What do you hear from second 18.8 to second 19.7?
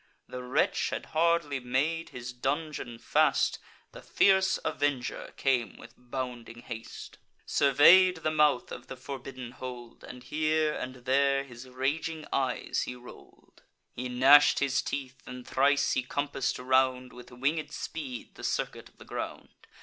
of the ground.